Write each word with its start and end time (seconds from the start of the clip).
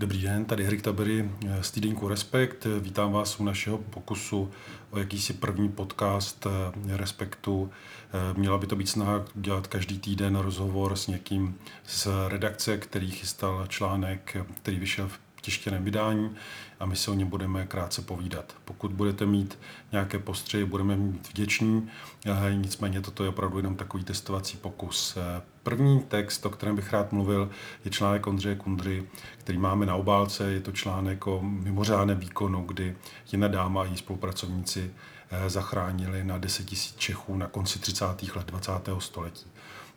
Dobrý 0.00 0.22
den, 0.22 0.44
tady 0.44 0.66
Erik 0.66 0.82
Tabery 0.82 1.30
z 1.60 1.70
týdenku 1.70 2.08
Respekt. 2.08 2.66
Vítám 2.80 3.12
vás 3.12 3.40
u 3.40 3.44
našeho 3.44 3.78
pokusu 3.78 4.50
o 4.90 4.98
jakýsi 4.98 5.32
první 5.32 5.68
podcast 5.68 6.46
Respektu. 6.86 7.70
Měla 8.36 8.58
by 8.58 8.66
to 8.66 8.76
být 8.76 8.88
snaha 8.88 9.24
dělat 9.34 9.66
každý 9.66 9.98
týden 9.98 10.36
rozhovor 10.36 10.96
s 10.96 11.06
někým 11.06 11.58
z 11.86 12.08
redakce, 12.28 12.78
který 12.78 13.10
chystal 13.10 13.66
článek, 13.66 14.36
který 14.54 14.78
vyšel 14.78 15.08
v 15.08 15.18
tištěném 15.48 15.84
vydání 15.84 16.30
a 16.80 16.86
my 16.86 16.96
se 16.96 17.10
o 17.10 17.14
něm 17.14 17.28
budeme 17.28 17.66
krátce 17.66 18.02
povídat. 18.02 18.54
Pokud 18.64 18.92
budete 18.92 19.26
mít 19.26 19.58
nějaké 19.92 20.18
postřehy, 20.18 20.64
budeme 20.64 20.96
mít 20.96 21.28
vděční, 21.28 21.88
nicméně 22.54 23.00
toto 23.00 23.22
je 23.22 23.28
opravdu 23.28 23.56
jenom 23.56 23.76
takový 23.76 24.04
testovací 24.04 24.56
pokus. 24.56 25.18
První 25.62 26.00
text, 26.00 26.46
o 26.46 26.50
kterém 26.50 26.76
bych 26.76 26.92
rád 26.92 27.12
mluvil, 27.12 27.50
je 27.84 27.90
článek 27.90 28.26
Ondřeje 28.26 28.56
Kundry, 28.56 29.06
který 29.38 29.58
máme 29.58 29.86
na 29.86 29.94
obálce. 29.94 30.52
Je 30.52 30.60
to 30.60 30.72
článek 30.72 31.26
o 31.26 31.40
mimořádném 31.42 32.18
výkonu, 32.18 32.62
kdy 32.62 32.96
jedna 33.32 33.48
dáma 33.48 33.82
a 33.82 33.84
její 33.84 33.96
spolupracovníci 33.96 34.90
eh, 35.30 35.50
zachránili 35.50 36.24
na 36.24 36.38
10 36.38 36.72
000 36.72 36.82
Čechů 36.96 37.36
na 37.36 37.46
konci 37.46 37.78
30. 37.78 38.04
let 38.36 38.46
20. 38.46 38.72
století. 38.98 39.46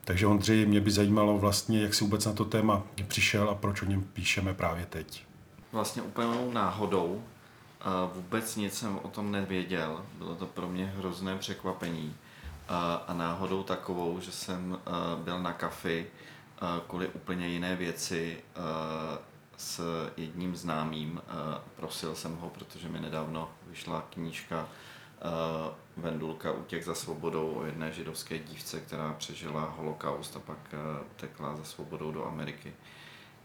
Takže 0.03 0.27
Ondřej, 0.27 0.65
mě 0.65 0.81
by 0.81 0.91
zajímalo 0.91 1.37
vlastně, 1.37 1.81
jak 1.81 1.93
si 1.93 2.03
vůbec 2.03 2.25
na 2.25 2.33
to 2.33 2.45
téma 2.45 2.83
přišel 3.07 3.49
a 3.49 3.55
proč 3.55 3.81
o 3.81 3.85
něm 3.85 4.01
píšeme 4.01 4.53
právě 4.53 4.85
teď 4.85 5.30
vlastně 5.71 6.01
úplnou 6.01 6.51
náhodou. 6.51 7.23
Vůbec 8.13 8.55
nic 8.55 8.73
jsem 8.73 8.99
o 9.03 9.07
tom 9.07 9.31
nevěděl. 9.31 10.05
Bylo 10.13 10.35
to 10.35 10.45
pro 10.45 10.67
mě 10.67 10.85
hrozné 10.85 11.37
překvapení. 11.37 12.15
A 13.07 13.13
náhodou 13.13 13.63
takovou, 13.63 14.19
že 14.19 14.31
jsem 14.31 14.77
byl 15.15 15.39
na 15.39 15.53
kafi 15.53 16.07
kvůli 16.87 17.07
úplně 17.07 17.47
jiné 17.47 17.75
věci 17.75 18.43
s 19.57 19.81
jedním 20.17 20.55
známým. 20.55 21.21
Prosil 21.75 22.15
jsem 22.15 22.35
ho, 22.35 22.49
protože 22.49 22.89
mi 22.89 22.99
nedávno 22.99 23.49
vyšla 23.67 24.03
knížka 24.09 24.67
Vendulka 25.97 26.51
útěk 26.51 26.83
za 26.83 26.95
svobodou 26.95 27.53
o 27.53 27.65
jedné 27.65 27.91
židovské 27.91 28.39
dívce, 28.39 28.79
která 28.79 29.13
přežila 29.13 29.73
holokaust 29.77 30.35
a 30.35 30.39
pak 30.39 30.75
tekla 31.15 31.55
za 31.55 31.63
svobodou 31.63 32.11
do 32.11 32.27
Ameriky 32.27 32.73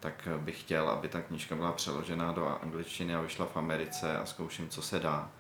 tak 0.00 0.28
bych 0.39 0.61
chtěl, 0.61 0.89
aby 0.89 1.08
ta 1.08 1.22
knížka 1.22 1.55
byla 1.55 1.72
přeložena 1.72 2.33
do 2.33 2.47
angličtiny 2.62 3.14
a 3.14 3.20
vyšla 3.20 3.47
v 3.47 3.56
Americe 3.56 4.19
a 4.19 4.27
zkouším, 4.27 4.69
co 4.69 4.83
se 4.83 5.00
dá. 5.00 5.30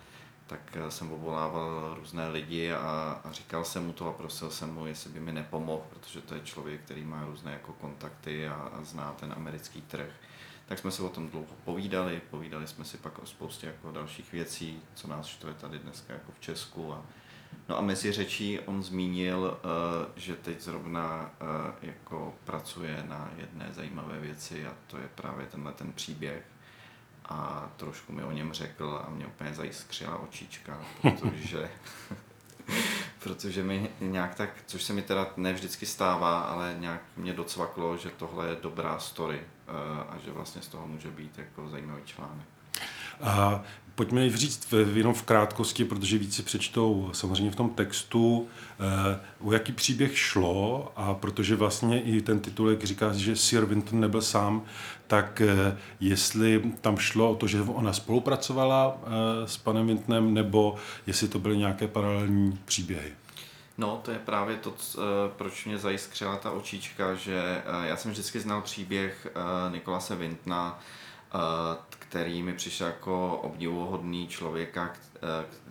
Tak 0.46 0.60
eh, 0.76 0.90
jsem 0.90 1.12
obvolával 1.12 1.94
různé 1.94 2.28
lidi 2.28 2.72
a, 2.72 3.20
a 3.24 3.32
říkal 3.32 3.64
jsem 3.64 3.86
mu 3.86 3.92
to 3.92 4.08
a 4.08 4.12
prosil 4.12 4.50
jsem 4.50 4.74
mu, 4.74 4.86
jestli 4.86 5.10
by 5.10 5.20
mi 5.20 5.32
nepomohl, 5.32 5.82
protože 5.90 6.20
to 6.20 6.34
je 6.34 6.40
člověk, 6.40 6.80
který 6.80 7.04
má 7.04 7.24
různé 7.24 7.52
jako 7.52 7.72
kontakty 7.72 8.48
a, 8.48 8.54
a 8.54 8.84
zná 8.84 9.12
ten 9.20 9.32
americký 9.36 9.82
trh. 9.82 10.10
Tak 10.66 10.78
jsme 10.78 10.90
se 10.90 11.02
o 11.02 11.08
tom 11.08 11.28
dlouho 11.28 11.54
povídali, 11.64 12.20
povídali 12.30 12.66
jsme 12.66 12.84
si 12.84 12.96
pak 12.96 13.18
o 13.18 13.26
spoustě 13.26 13.66
jako 13.66 13.92
dalších 13.92 14.32
věcí, 14.32 14.82
co 14.94 15.08
nás 15.08 15.26
štve 15.26 15.54
tady 15.54 15.78
dneska 15.78 16.12
jako 16.12 16.32
v 16.32 16.40
Česku 16.40 16.92
a, 16.92 17.02
No 17.68 17.78
a 17.78 17.80
mezi 17.80 18.12
řečí 18.12 18.60
on 18.60 18.82
zmínil, 18.82 19.58
eh, 19.58 20.10
že 20.16 20.36
teď 20.36 20.60
zrovna 20.60 21.30
eh, 21.40 21.86
jako 21.86 22.34
pracuje 22.44 23.04
na 23.08 23.30
jedné 23.36 23.68
zajímavé 23.72 24.20
věci 24.20 24.66
a 24.66 24.72
to 24.86 24.98
je 24.98 25.08
právě 25.14 25.46
tenhle 25.46 25.72
ten 25.72 25.92
příběh. 25.92 26.44
A 27.28 27.70
trošku 27.76 28.12
mi 28.12 28.24
o 28.24 28.32
něm 28.32 28.52
řekl 28.52 29.02
a 29.06 29.10
mě 29.10 29.26
úplně 29.26 29.54
zajiskřila 29.54 30.18
očička, 30.18 30.80
protože, 31.02 31.70
protože 33.22 33.62
mi 33.62 33.90
nějak 34.00 34.34
tak, 34.34 34.50
což 34.66 34.82
se 34.82 34.92
mi 34.92 35.02
teda 35.02 35.26
ne 35.36 35.52
vždycky 35.52 35.86
stává, 35.86 36.40
ale 36.40 36.76
nějak 36.78 37.02
mě 37.16 37.32
docvaklo, 37.32 37.96
že 37.96 38.10
tohle 38.10 38.48
je 38.48 38.56
dobrá 38.62 38.98
story 38.98 39.40
eh, 39.40 39.72
a 40.08 40.18
že 40.24 40.30
vlastně 40.30 40.62
z 40.62 40.68
toho 40.68 40.86
může 40.86 41.10
být 41.10 41.38
jako 41.38 41.68
zajímavý 41.68 42.02
článek. 42.04 42.55
A 43.22 43.62
pojďme 43.96 44.36
říct 44.36 44.74
jenom 44.94 45.14
v 45.14 45.22
krátkosti, 45.22 45.84
protože 45.84 46.18
víc 46.18 46.36
si 46.36 46.42
přečtou 46.42 47.10
samozřejmě 47.12 47.50
v 47.50 47.56
tom 47.56 47.70
textu, 47.70 48.48
eh, 48.80 49.20
o 49.40 49.52
jaký 49.52 49.72
příběh 49.72 50.18
šlo 50.18 50.92
a 50.96 51.14
protože 51.14 51.56
vlastně 51.56 52.02
i 52.02 52.20
ten 52.20 52.40
titulek 52.40 52.84
říká, 52.84 53.12
že 53.12 53.36
Sir 53.36 53.64
Winton 53.64 54.00
nebyl 54.00 54.22
sám, 54.22 54.62
tak 55.06 55.40
eh, 55.40 55.78
jestli 56.00 56.72
tam 56.80 56.96
šlo 56.96 57.30
o 57.30 57.34
to, 57.34 57.46
že 57.46 57.62
ona 57.62 57.92
spolupracovala 57.92 58.96
eh, 59.02 59.48
s 59.48 59.56
panem 59.56 59.86
Wintonem, 59.86 60.34
nebo 60.34 60.76
jestli 61.06 61.28
to 61.28 61.38
byly 61.38 61.56
nějaké 61.56 61.88
paralelní 61.88 62.58
příběhy. 62.64 63.12
No, 63.78 64.00
to 64.04 64.10
je 64.10 64.18
právě 64.18 64.56
to, 64.56 64.74
proč 65.36 65.64
mě 65.64 65.78
zajiskřila 65.78 66.36
ta 66.36 66.50
očička, 66.50 67.14
že 67.14 67.62
já 67.82 67.96
jsem 67.96 68.10
vždycky 68.10 68.40
znal 68.40 68.62
příběh 68.62 69.26
Nikolase 69.72 70.16
Vintna, 70.16 70.78
který 72.08 72.42
mi 72.42 72.54
přišel 72.54 72.86
jako 72.86 73.36
obdivuhodný 73.36 74.28
člověka, 74.28 74.92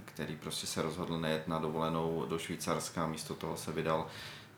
který 0.06 0.36
prostě 0.36 0.68
se 0.68 0.82
rozhodl 0.82 1.20
nejet 1.20 1.48
na 1.48 1.60
dovolenou 1.60 2.26
do 2.30 2.40
Švýcarska, 2.40 3.08
místo 3.08 3.34
toho 3.34 3.58
se 3.58 3.72
vydal 3.72 4.08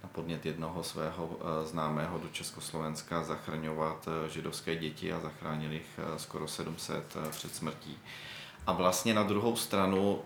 na 0.04 0.10
podnět 0.10 0.46
jednoho 0.46 0.84
svého 0.84 1.40
známého 1.66 2.20
do 2.20 2.28
Československa 2.28 3.24
zachraňovat 3.24 4.08
židovské 4.30 4.76
děti 4.76 5.14
a 5.14 5.20
zachránil 5.20 5.72
jich 5.72 6.00
skoro 6.18 6.48
700 6.48 7.18
před 7.30 7.56
smrtí. 7.56 7.98
A 8.68 8.74
vlastně 8.74 9.14
na 9.14 9.24
druhou 9.24 9.56
stranu, 9.56 10.22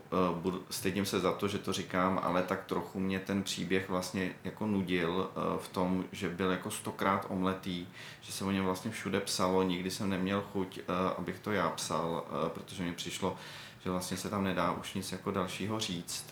uh, 0.46 0.56
stydím 0.70 1.06
se 1.06 1.20
za 1.20 1.32
to, 1.32 1.48
že 1.48 1.58
to 1.58 1.74
říkám, 1.74 2.20
ale 2.24 2.44
tak 2.44 2.66
trochu 2.66 3.00
mě 3.00 3.20
ten 3.20 3.44
příběh 3.44 3.90
vlastně 3.90 4.36
jako 4.44 4.66
nudil 4.68 5.10
uh, 5.12 5.58
v 5.60 5.68
tom, 5.68 6.06
že 6.12 6.30
byl 6.30 6.52
jako 6.52 6.72
stokrát 6.72 7.26
omletý, 7.30 7.88
že 8.22 8.32
se 8.32 8.46
o 8.46 8.52
něm 8.52 8.66
vlastně 8.66 8.92
všude 8.92 9.20
psalo, 9.20 9.64
nikdy 9.64 9.92
jsem 9.92 10.10
neměl 10.10 10.44
chuť, 10.54 10.78
uh, 10.78 10.84
abych 11.18 11.40
to 11.40 11.52
já 11.52 11.70
psal, 11.70 12.26
protože 12.54 12.84
mi 12.84 12.94
přišlo, 12.94 13.36
že 13.84 13.90
vlastně 13.90 14.18
se 14.18 14.30
tam 14.30 14.44
nedá 14.44 14.72
už 14.72 14.94
nic 14.94 15.12
jako 15.12 15.32
dalšího 15.32 15.80
říct, 15.80 16.26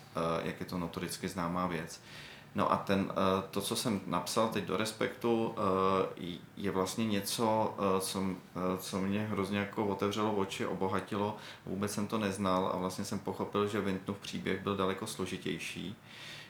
jak 0.44 0.60
je 0.60 0.66
to 0.66 0.78
notoricky 0.78 1.28
známá 1.28 1.68
věc. 1.68 2.02
No 2.56 2.72
a 2.72 2.78
ten, 2.78 3.12
eh, 3.12 3.44
to, 3.52 3.62
co 3.62 3.76
jsem 3.76 4.02
napsal 4.06 4.50
teď 4.50 4.64
do 4.64 4.78
Respektu, 4.78 5.56
eh, 5.58 6.38
je 6.58 6.72
vlastně 6.72 7.06
něco, 7.06 7.76
eh, 7.78 8.02
co, 8.02 8.24
co 8.78 9.02
mě 9.02 9.28
hrozně 9.32 9.60
jako 9.60 9.86
otevřelo 9.86 10.36
oči, 10.36 10.66
obohatilo. 10.66 11.38
Vůbec 11.66 11.92
jsem 11.92 12.08
to 12.08 12.18
neznal 12.18 12.72
a 12.74 12.78
vlastně 12.78 13.06
jsem 13.06 13.20
pochopil, 13.20 13.68
že 13.68 13.82
Vintnův 13.82 14.18
příběh 14.18 14.62
byl 14.62 14.76
daleko 14.76 15.08
složitější, 15.08 15.96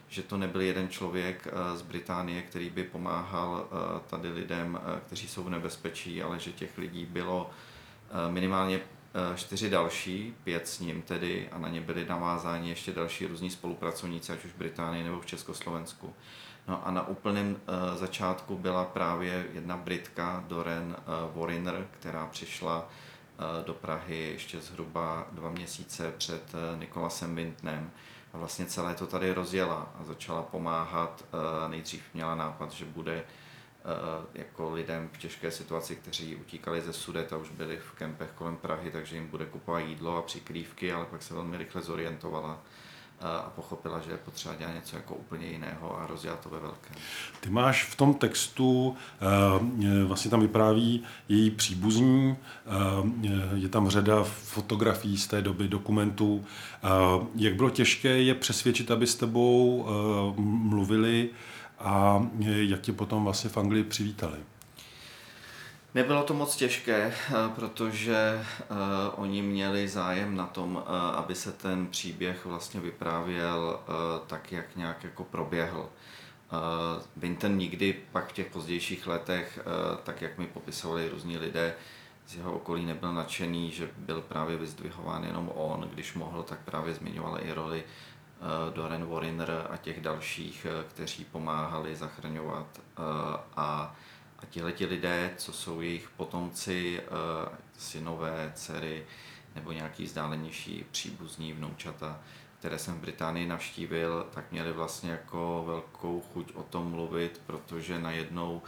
že 0.09 0.23
to 0.23 0.37
nebyl 0.37 0.61
jeden 0.61 0.89
člověk 0.89 1.47
z 1.75 1.81
Británie, 1.81 2.41
který 2.41 2.69
by 2.69 2.83
pomáhal 2.83 3.67
tady 4.07 4.29
lidem, 4.29 4.79
kteří 5.05 5.27
jsou 5.27 5.43
v 5.43 5.49
nebezpečí, 5.49 6.23
ale 6.23 6.39
že 6.39 6.51
těch 6.51 6.77
lidí 6.77 7.05
bylo 7.05 7.49
minimálně 8.29 8.81
čtyři 9.35 9.69
další, 9.69 10.35
pět 10.43 10.67
s 10.67 10.79
ním 10.79 11.01
tedy, 11.01 11.49
a 11.51 11.57
na 11.57 11.69
ně 11.69 11.81
byli 11.81 12.05
navázáni 12.05 12.69
ještě 12.69 12.91
další 12.91 13.25
různí 13.25 13.49
spolupracovníci, 13.49 14.31
ať 14.33 14.45
už 14.45 14.51
v 14.51 14.57
Británii 14.57 15.03
nebo 15.03 15.19
v 15.19 15.25
Československu. 15.25 16.13
No 16.67 16.87
a 16.87 16.91
na 16.91 17.07
úplném 17.07 17.51
uh, 17.51 17.97
začátku 17.97 18.57
byla 18.57 18.85
právě 18.85 19.47
jedna 19.53 19.77
Britka, 19.77 20.43
Doren 20.47 20.95
uh, 20.97 21.41
Wariner, 21.41 21.87
která 21.99 22.25
přišla 22.25 22.89
do 23.65 23.73
Prahy 23.73 24.29
ještě 24.31 24.61
zhruba 24.61 25.27
dva 25.31 25.49
měsíce 25.49 26.13
před 26.17 26.53
Nikolasem 26.75 27.35
Wintnem 27.35 27.91
a 28.33 28.37
vlastně 28.37 28.65
celé 28.65 28.95
to 28.95 29.07
tady 29.07 29.33
rozjela 29.33 29.91
a 29.99 30.03
začala 30.03 30.41
pomáhat. 30.41 31.25
Nejdřív 31.67 32.03
měla 32.13 32.35
nápad, 32.35 32.71
že 32.71 32.85
bude 32.85 33.23
Eh, 33.23 33.48
jako 34.33 34.73
lidem 34.73 35.09
v 35.13 35.17
těžké 35.17 35.51
situaci, 35.51 35.95
kteří 35.95 36.35
utíkali 36.35 36.81
ze 36.81 36.93
Sudeta, 36.93 37.37
už 37.37 37.49
byli 37.49 37.77
v 37.77 37.91
kempech 37.91 38.29
kolem 38.35 38.57
Prahy, 38.57 38.91
takže 38.91 39.15
jim 39.15 39.27
bude 39.27 39.45
kupovat 39.45 39.85
jídlo 39.85 40.17
a 40.17 40.21
přikrývky, 40.21 40.91
ale 40.93 41.05
pak 41.05 41.23
se 41.23 41.33
velmi 41.33 41.57
rychle 41.57 41.81
zorientovala 41.81 42.59
eh, 43.19 43.23
a 43.23 43.51
pochopila, 43.55 43.99
že 43.99 44.11
je 44.11 44.17
potřeba 44.17 44.55
dělat 44.55 44.73
něco 44.73 44.95
jako 44.95 45.15
úplně 45.15 45.47
jiného 45.47 45.99
a 45.99 46.07
rozdělat 46.07 46.39
to 46.39 46.49
ve 46.49 46.59
velkém. 46.59 46.95
Ty 47.39 47.49
máš 47.49 47.83
v 47.83 47.95
tom 47.95 48.13
textu, 48.13 48.97
eh, 49.21 50.03
vlastně 50.03 50.31
tam 50.31 50.41
vypráví 50.41 51.03
její 51.29 51.51
příbuzní, 51.51 52.37
je 53.55 53.69
tam 53.69 53.89
řada 53.89 54.23
fotografií 54.23 55.17
z 55.17 55.27
té 55.27 55.41
doby, 55.41 55.67
dokumentů. 55.67 56.45
Jak 57.35 57.55
bylo 57.55 57.69
těžké 57.69 58.09
je 58.09 58.35
přesvědčit, 58.35 58.91
aby 58.91 59.07
s 59.07 59.15
tebou 59.15 59.85
mluvili, 60.37 61.29
a 61.79 62.27
jak 62.43 62.81
tě 62.81 62.93
potom 62.93 63.23
vlastně 63.23 63.49
v 63.49 63.57
Anglii 63.57 63.83
přivítali? 63.83 64.37
Nebylo 65.95 66.23
to 66.23 66.33
moc 66.33 66.55
těžké, 66.55 67.13
eh, 67.13 67.33
protože 67.55 68.45
uh, 68.71 68.77
oni 69.15 69.41
měli 69.41 69.87
zájem 69.87 70.35
na 70.35 70.45
tom, 70.45 70.75
uh, 70.75 70.81
aby 70.95 71.35
se 71.35 71.51
ten 71.51 71.87
příběh 71.87 72.45
vlastně 72.45 72.79
vyprávěl 72.79 73.79
tak, 74.27 74.51
jak 74.51 74.75
nějak 74.75 75.03
jako 75.03 75.23
proběhl. 75.23 75.89
Vinton 77.17 77.57
nikdy 77.57 77.95
pak 78.11 78.29
v 78.29 78.33
těch 78.33 78.47
pozdějších 78.47 79.07
letech, 79.07 79.59
tak 80.03 80.21
jak 80.21 80.37
mi 80.37 80.47
popisovali 80.47 81.09
různí 81.09 81.37
lidé 81.37 81.73
z 82.27 82.35
jeho 82.35 82.53
okolí, 82.53 82.85
nebyl 82.85 83.13
nadšený, 83.13 83.71
že 83.71 83.89
byl 83.97 84.21
právě 84.21 84.57
vyzdvihován 84.57 85.23
jenom 85.23 85.51
on, 85.55 85.89
když 85.93 86.13
mohl, 86.13 86.43
tak 86.43 86.59
právě 86.59 86.93
zmiňoval 86.93 87.39
i 87.41 87.53
roli 87.53 87.83
Eh, 88.41 88.73
Doran 88.73 89.05
Wariner 89.05 89.67
a 89.69 89.77
těch 89.77 90.01
dalších, 90.01 90.67
eh, 90.69 90.83
kteří 90.89 91.25
pomáhali 91.25 91.95
zachraňovat. 91.95 92.67
Eh, 92.79 93.01
a 93.55 93.95
A 94.41 94.45
tihleti 94.45 94.85
lidé, 94.85 95.33
co 95.37 95.53
jsou 95.53 95.81
jejich 95.81 96.09
potomci, 96.09 97.01
synové, 97.77 98.51
dcery 98.55 99.05
nebo 99.55 99.71
nějaký 99.71 100.03
vzdálenější 100.03 100.85
příbuzní 100.91 101.53
vnoučata, 101.53 102.19
které 102.59 102.79
jsem 102.79 102.95
v 102.95 103.01
Británii 103.01 103.47
navštívil, 103.47 104.27
tak 104.33 104.51
měli 104.51 104.71
vlastně 104.73 105.11
jako 105.11 105.63
velkou 105.67 106.21
chuť 106.33 106.55
o 106.55 106.63
tom 106.63 106.91
mluvit, 106.91 107.41
protože 107.45 107.99
najednou 107.99 108.61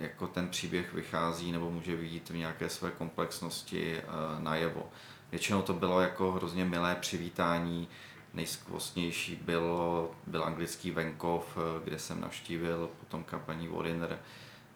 jako 0.00 0.26
ten 0.26 0.48
příběh 0.48 0.92
vychází 0.94 1.52
nebo 1.52 1.70
může 1.70 1.96
vidět 1.96 2.30
v 2.30 2.36
nějaké 2.36 2.68
své 2.68 2.90
komplexnosti 2.90 4.02
najevo. 4.38 4.90
Většinou 5.30 5.62
to 5.62 5.72
bylo 5.72 6.00
jako 6.00 6.32
hrozně 6.32 6.64
milé 6.64 6.94
přivítání, 6.94 7.88
nejskvostnější 8.34 9.36
bylo, 9.36 10.10
byl 10.26 10.44
anglický 10.44 10.90
venkov, 10.90 11.58
kde 11.84 11.98
jsem 11.98 12.20
navštívil 12.20 12.90
potomka 13.00 13.38
paní 13.38 13.68
Wariner, 13.68 14.18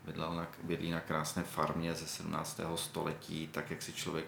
bydlel 0.06 0.34
na, 0.34 0.46
bydlí 0.62 0.90
na 0.90 1.00
krásné 1.00 1.42
farmě 1.42 1.94
ze 1.94 2.06
17. 2.06 2.60
století, 2.74 3.48
tak 3.52 3.70
jak 3.70 3.82
si 3.82 3.92
člověk 3.92 4.24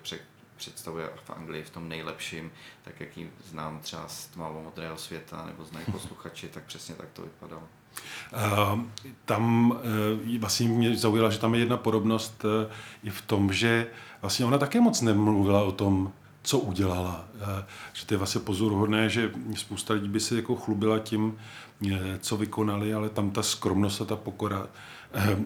představuje 0.60 1.10
v 1.24 1.30
Anglii 1.30 1.62
v 1.62 1.70
tom 1.70 1.88
nejlepším, 1.88 2.50
tak 2.82 3.00
jak 3.00 3.16
ji 3.16 3.30
znám 3.50 3.80
třeba 3.80 4.08
z 4.08 4.26
tmavo 4.26 4.62
modrého 4.62 4.96
světa 4.96 5.46
nebo 5.46 5.64
znají 5.64 5.86
posluchači, 5.92 6.48
tak 6.48 6.64
přesně 6.64 6.94
tak 6.94 7.08
to 7.12 7.22
vypadalo. 7.22 7.62
Uh, 8.32 8.80
tam 9.24 9.70
uh, 9.70 10.38
vlastně 10.38 10.68
mě 10.68 10.96
zaujala, 10.96 11.30
že 11.30 11.38
tam 11.38 11.54
je 11.54 11.60
jedna 11.60 11.76
podobnost 11.76 12.44
uh, 12.44 12.72
i 13.02 13.10
v 13.10 13.22
tom, 13.22 13.52
že 13.52 13.86
vlastně 14.20 14.46
ona 14.46 14.58
také 14.58 14.80
moc 14.80 15.00
nemluvila 15.00 15.62
o 15.62 15.72
tom, 15.72 16.12
co 16.42 16.58
udělala. 16.58 17.24
Uh, 17.34 17.40
že 17.92 18.06
to 18.06 18.14
je 18.14 18.18
vlastně 18.18 18.40
pozoruhodné, 18.40 19.08
že 19.08 19.30
spousta 19.56 19.94
lidí 19.94 20.08
by 20.08 20.20
se 20.20 20.36
jako 20.36 20.56
chlubila 20.56 20.98
tím, 20.98 21.38
uh, 21.80 21.90
co 22.20 22.36
vykonali, 22.36 22.94
ale 22.94 23.08
tam 23.08 23.30
ta 23.30 23.42
skromnost 23.42 24.00
a 24.00 24.04
ta 24.04 24.16
pokora 24.16 24.66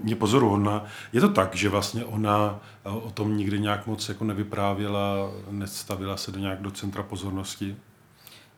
je 0.04 0.16
pozoruhodná. 0.16 0.84
Je 1.12 1.20
to 1.20 1.28
tak, 1.28 1.54
že 1.54 1.68
vlastně 1.68 2.04
ona 2.04 2.60
o 2.84 3.10
tom 3.10 3.36
nikdy 3.36 3.60
nějak 3.60 3.86
moc 3.86 4.08
jako 4.08 4.24
nevyprávěla, 4.24 5.30
nestavila 5.50 6.16
se 6.16 6.32
do 6.32 6.38
nějak 6.38 6.62
do 6.62 6.70
centra 6.70 7.02
pozornosti? 7.02 7.76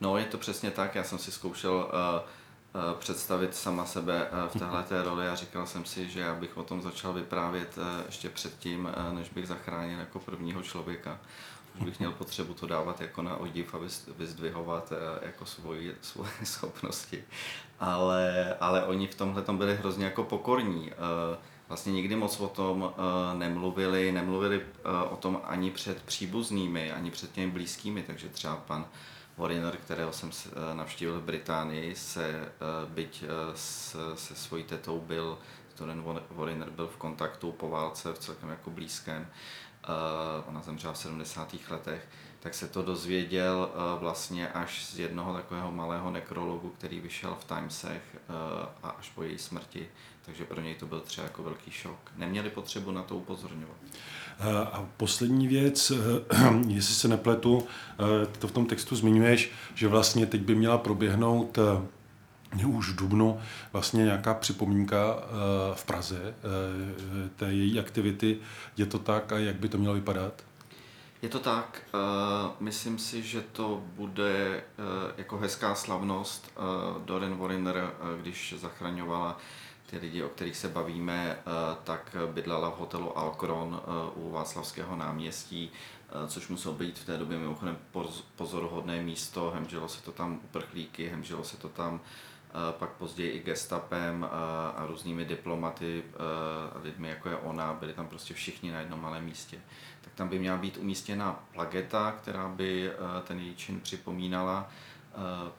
No, 0.01 0.17
je 0.17 0.25
to 0.25 0.37
přesně 0.37 0.71
tak. 0.71 0.95
Já 0.95 1.03
jsem 1.03 1.17
si 1.17 1.31
zkoušel 1.31 1.91
představit 2.99 3.55
sama 3.55 3.85
sebe 3.85 4.27
v 4.53 4.59
téhle 4.59 4.83
té 4.83 5.03
roli 5.03 5.27
a 5.27 5.35
říkal 5.35 5.67
jsem 5.67 5.85
si, 5.85 6.09
že 6.09 6.19
já 6.19 6.35
bych 6.35 6.57
o 6.57 6.63
tom 6.63 6.81
začal 6.81 7.13
vyprávět 7.13 7.79
ještě 8.05 8.29
předtím, 8.29 8.89
než 9.11 9.29
bych 9.29 9.47
zachránil 9.47 9.99
jako 9.99 10.19
prvního 10.19 10.61
člověka. 10.61 11.19
Bych 11.81 11.99
měl 11.99 12.11
potřebu 12.11 12.53
to 12.53 12.67
dávat 12.67 13.01
jako 13.01 13.21
na 13.21 13.37
odiv 13.37 13.75
a 13.75 13.77
vyzdvihovat 14.17 14.91
uh, 14.91 14.97
jako 15.25 15.45
svoji, 15.45 15.95
svoje 16.01 16.31
schopnosti 16.43 17.23
ale, 17.79 18.55
ale 18.59 18.85
oni 18.85 19.07
v 19.07 19.15
tomhle 19.15 19.43
byli 19.51 19.75
hrozně 19.75 20.05
jako 20.05 20.23
pokorní. 20.23 20.91
Eh, 20.91 21.37
vlastně 21.67 21.93
nikdy 21.93 22.15
moc 22.15 22.39
o 22.39 22.47
tom 22.47 22.93
eh, 22.93 23.37
nemluvili, 23.37 24.11
nemluvili 24.11 24.61
eh, 24.61 25.09
o 25.09 25.15
tom 25.15 25.41
ani 25.43 25.71
před 25.71 26.03
příbuznými, 26.03 26.91
ani 26.91 27.11
před 27.11 27.31
těmi 27.31 27.51
blízkými, 27.51 28.03
takže 28.03 28.29
třeba 28.29 28.55
pan 28.55 28.85
Wariner, 29.37 29.77
kterého 29.77 30.13
jsem 30.13 30.31
navštívil 30.73 31.19
v 31.19 31.23
Británii, 31.23 31.95
se 31.95 32.51
byť 32.87 33.23
se 34.15 34.35
svojí 34.35 34.63
tetou 34.63 34.99
byl, 34.99 35.37
Storen 35.77 36.03
Wariner 36.31 36.69
byl 36.69 36.87
v 36.87 36.97
kontaktu 36.97 37.51
po 37.51 37.69
válce 37.69 38.13
v 38.13 38.19
celkem 38.19 38.49
jako 38.49 38.69
blízkém, 38.69 39.27
ona 40.47 40.61
zemřela 40.61 40.93
v 40.93 40.97
70. 40.97 41.55
letech, 41.69 42.07
tak 42.39 42.53
se 42.53 42.67
to 42.67 42.81
dozvěděl 42.81 43.69
uh, 43.69 44.01
vlastně 44.01 44.47
až 44.47 44.85
z 44.85 44.99
jednoho 44.99 45.33
takového 45.33 45.71
malého 45.71 46.11
nekrologu, 46.11 46.69
který 46.69 46.99
vyšel 46.99 47.37
v 47.39 47.43
Timesech 47.43 48.01
uh, 48.13 48.35
a 48.83 48.89
až 48.89 49.09
po 49.09 49.23
její 49.23 49.37
smrti. 49.37 49.87
Takže 50.25 50.45
pro 50.45 50.61
něj 50.61 50.75
to 50.75 50.85
byl 50.85 50.99
třeba 50.99 51.27
jako 51.27 51.43
velký 51.43 51.71
šok. 51.71 52.11
Neměli 52.15 52.49
potřebu 52.49 52.91
na 52.91 53.03
to 53.03 53.15
upozorňovat. 53.15 53.77
Eh, 54.39 54.67
a 54.71 54.85
poslední 54.97 55.47
věc, 55.47 55.91
jestli 56.67 56.95
se 56.95 57.07
nepletu, 57.07 57.67
to 58.39 58.47
v 58.47 58.51
tom 58.51 58.65
textu 58.65 58.95
zmiňuješ, 58.95 59.51
že 59.75 59.87
vlastně 59.87 60.25
teď 60.25 60.41
by 60.41 60.55
měla 60.55 60.77
proběhnout 60.77 61.57
už 62.65 62.89
v 62.89 62.95
Dubnu 62.95 63.39
vlastně 63.73 64.03
nějaká 64.03 64.33
připomínka 64.33 64.97
v 65.73 65.85
Praze 65.85 66.35
té 67.35 67.53
její 67.53 67.79
aktivity. 67.79 68.37
Je 68.77 68.85
to 68.85 68.99
tak 68.99 69.31
a 69.31 69.37
jak 69.37 69.55
by 69.55 69.69
to 69.69 69.77
mělo 69.77 69.95
vypadat? 69.95 70.43
Je 71.21 71.29
to 71.29 71.39
tak, 71.39 71.81
uh, 71.93 71.99
myslím 72.59 72.99
si, 72.99 73.21
že 73.21 73.41
to 73.41 73.83
bude 73.95 74.63
uh, 74.79 74.85
jako 75.17 75.37
hezká 75.37 75.75
slavnost. 75.75 76.53
Uh, 76.57 77.01
Doreen 77.01 77.37
Wariner, 77.37 77.75
uh, 77.75 78.21
když 78.21 78.55
zachraňovala 78.57 79.37
ty 79.89 79.97
lidi, 79.97 80.23
o 80.23 80.29
kterých 80.29 80.57
se 80.57 80.67
bavíme, 80.67 81.37
uh, 81.37 81.53
tak 81.83 82.15
bydlela 82.33 82.69
v 82.69 82.77
hotelu 82.77 83.17
Alcron 83.17 83.81
uh, 84.15 84.27
u 84.27 84.31
Václavského 84.31 84.95
náměstí, 84.95 85.71
uh, 86.15 86.27
což 86.27 86.47
muselo 86.47 86.75
být 86.75 86.99
v 86.99 87.05
té 87.05 87.17
době 87.17 87.37
mimochodem 87.37 87.77
pozoruhodné 88.35 89.01
místo. 89.03 89.51
Hemžilo 89.55 89.87
se 89.87 90.01
to 90.01 90.11
tam 90.11 90.39
uprchlíky, 90.43 91.07
hemžilo 91.07 91.43
se 91.43 91.57
to 91.57 91.69
tam 91.69 91.99
pak 92.71 92.89
později 92.89 93.31
i 93.31 93.43
gestapem 93.43 94.27
a 94.77 94.85
různými 94.87 95.25
diplomaty, 95.25 96.03
lidmi 96.83 97.09
jako 97.09 97.29
je 97.29 97.35
ona, 97.35 97.73
byli 97.73 97.93
tam 97.93 98.07
prostě 98.07 98.33
všichni 98.33 98.71
na 98.71 98.79
jednom 98.79 99.01
malém 99.01 99.25
místě 99.25 99.61
tak 100.07 100.15
tam 100.15 100.27
by 100.27 100.39
měla 100.39 100.57
být 100.57 100.77
umístěna 100.77 101.43
plageta, 101.53 102.11
která 102.11 102.49
by 102.49 102.91
ten 103.23 103.39
její 103.39 103.55
čin 103.55 103.79
připomínala. 103.81 104.69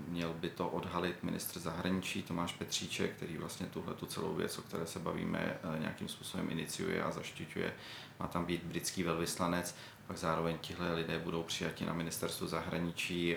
Měl 0.09 0.33
by 0.33 0.51
to 0.51 0.69
odhalit 0.69 1.23
ministr 1.23 1.61
zahraničí 1.61 2.23
Tomáš 2.23 2.53
Petříček, 2.53 3.17
který 3.17 3.37
vlastně 3.37 3.67
tuhle 3.67 3.95
tu 3.95 4.07
celou 4.07 4.35
věc, 4.35 4.59
o 4.59 4.63
které 4.63 4.87
se 4.87 4.99
bavíme, 4.99 5.59
nějakým 5.79 6.09
způsobem 6.09 6.51
iniciuje 6.51 7.03
a 7.03 7.11
zaštiťuje. 7.11 7.75
Má 8.21 8.27
tam 8.27 8.45
být 8.45 8.63
britský 8.63 9.03
velvyslanec, 9.03 9.77
pak 10.09 10.19
zároveň 10.19 10.59
tihle 10.61 10.95
lidé 10.95 11.19
budou 11.19 11.43
přijati 11.43 11.87
na 11.87 11.93
ministerstvu 11.93 12.47
zahraničí, 12.47 13.37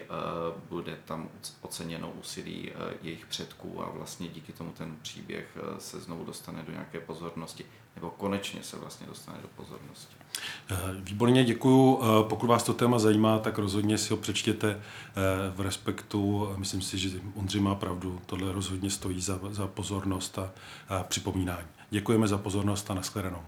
bude 0.69 0.97
tam 1.05 1.29
oceněno 1.61 2.11
úsilí 2.11 2.71
jejich 3.01 3.25
předků 3.25 3.83
a 3.83 3.89
vlastně 3.89 4.27
díky 4.27 4.53
tomu 4.53 4.71
ten 4.71 4.95
příběh 5.01 5.57
se 5.79 5.99
znovu 5.99 6.25
dostane 6.25 6.63
do 6.63 6.71
nějaké 6.71 6.99
pozornosti, 6.99 7.65
nebo 7.95 8.09
konečně 8.09 8.63
se 8.63 8.77
vlastně 8.77 9.07
dostane 9.07 9.37
do 9.41 9.47
pozornosti. 9.47 10.15
Eh, 10.69 10.75
výborně, 10.99 11.43
děkuju. 11.43 11.99
Eh, 12.01 12.29
pokud 12.29 12.47
vás 12.47 12.63
to 12.63 12.73
téma 12.73 12.99
zajímá, 12.99 13.39
tak 13.39 13.57
rozhodně 13.57 13.97
si 13.97 14.13
ho 14.13 14.17
přečtěte 14.17 14.69
eh, 14.71 14.81
v 15.55 15.61
respektu. 15.61 16.49
Myslím 16.57 16.81
si, 16.81 16.97
že 16.97 17.09
Ondřej 17.35 17.61
má 17.61 17.75
pravdu. 17.75 18.21
Tohle 18.25 18.51
rozhodně 18.51 18.89
stojí 18.89 19.21
za, 19.21 19.39
za 19.49 19.67
pozornost 19.67 20.39
a, 20.39 20.51
a 20.89 21.03
připomínání. 21.03 21.67
Děkujeme 21.89 22.27
za 22.27 22.37
pozornost 22.37 22.91
a 22.91 22.93
nashledanou. 22.93 23.43